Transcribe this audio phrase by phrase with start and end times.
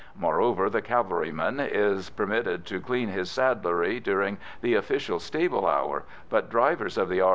[0.17, 6.49] Moreover, the cavalryman is permitted to clean his saddlery during the official stable hour, but
[6.49, 7.29] drivers of the R.